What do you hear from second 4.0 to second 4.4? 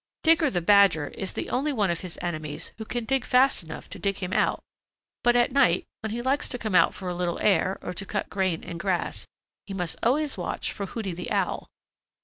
him